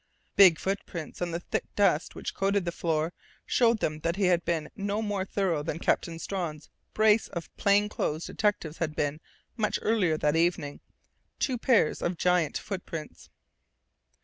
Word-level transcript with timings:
Big 0.35 0.57
footprints 0.57 1.21
on 1.21 1.29
the 1.29 1.39
thick 1.39 1.65
dust 1.75 2.15
which 2.15 2.33
coated 2.33 2.65
the 2.65 2.71
floor 2.71 3.13
showed 3.45 3.83
him 3.83 3.99
that 3.99 4.15
he 4.15 4.29
was 4.31 4.39
being 4.43 4.67
no 4.75 4.99
more 4.99 5.23
thorough 5.25 5.61
than 5.61 5.77
Captain 5.77 6.17
Strawn's 6.17 6.69
brace 6.95 7.27
of 7.27 7.55
plainclothes 7.55 8.25
detectives 8.25 8.79
had 8.79 8.95
been 8.95 9.19
much 9.57 9.77
earlier 9.83 10.17
that 10.17 10.35
evening. 10.35 10.79
Two 11.37 11.55
pairs 11.55 12.01
of 12.01 12.17
giant 12.17 12.57
footprints.... 12.57 13.29